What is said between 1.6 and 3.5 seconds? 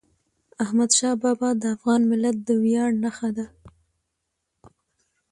د افغان ملت د ویاړ نښه ده.